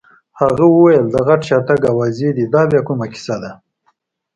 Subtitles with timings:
[0.39, 3.51] هغه وویل: د غټ شاتګ اوازې دي، دا بیا کومه کیسه ده؟